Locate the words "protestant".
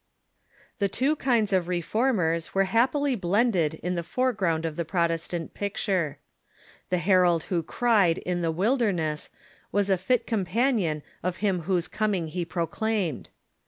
4.83-5.53